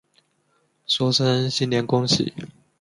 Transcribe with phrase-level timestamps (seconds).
[0.87, 2.33] 说声新年恭喜